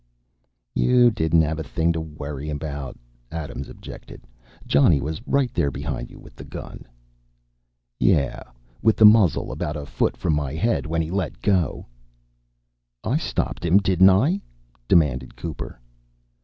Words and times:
"You 0.73 1.11
didn't 1.11 1.43
have 1.43 1.59
a 1.59 1.63
thing 1.63 1.93
to 1.93 2.01
worry 2.01 2.49
about," 2.49 2.97
Adams 3.31 3.69
objected. 3.69 4.25
"Johnny 4.65 4.99
was 4.99 5.21
right 5.27 5.53
there 5.53 5.69
behind 5.69 6.09
you 6.09 6.17
with 6.17 6.35
the 6.35 6.43
gun." 6.43 6.87
"Yeah, 7.99 8.41
with 8.81 8.95
the 8.95 9.05
muzzle 9.05 9.51
about 9.51 9.77
a 9.77 9.85
foot 9.85 10.17
from 10.17 10.33
my 10.33 10.53
head 10.53 10.87
when 10.87 11.03
he 11.03 11.11
let 11.11 11.39
go." 11.39 11.85
"I 13.03 13.17
stopped 13.17 13.63
him, 13.63 13.77
didn't 13.77 14.09
I?" 14.09 14.41
demanded 14.87 15.35
Cooper. 15.35 15.79